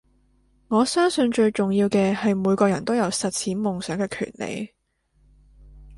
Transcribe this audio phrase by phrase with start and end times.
[0.69, 4.73] 我相信最重要嘅係每個人都有實踐夢想嘅權利